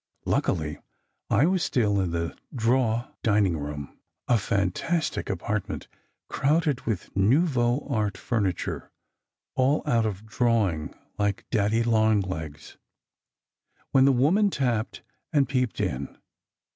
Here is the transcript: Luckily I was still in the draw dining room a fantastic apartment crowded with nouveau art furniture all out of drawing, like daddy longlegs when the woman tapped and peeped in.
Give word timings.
Luckily 0.25 0.79
I 1.29 1.45
was 1.45 1.61
still 1.61 1.99
in 1.99 2.09
the 2.09 2.35
draw 2.55 3.09
dining 3.21 3.55
room 3.55 3.99
a 4.27 4.39
fantastic 4.39 5.29
apartment 5.29 5.87
crowded 6.27 6.81
with 6.87 7.15
nouveau 7.15 7.85
art 7.87 8.17
furniture 8.17 8.89
all 9.53 9.83
out 9.85 10.07
of 10.07 10.25
drawing, 10.25 10.95
like 11.19 11.45
daddy 11.51 11.83
longlegs 11.83 12.77
when 13.91 14.05
the 14.05 14.11
woman 14.11 14.49
tapped 14.49 15.03
and 15.31 15.47
peeped 15.47 15.79
in. 15.79 16.17